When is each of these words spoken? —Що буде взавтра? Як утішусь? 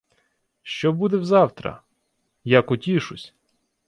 —Що 0.63 0.93
буде 0.93 1.17
взавтра? 1.17 1.81
Як 2.43 2.71
утішусь? 2.71 3.33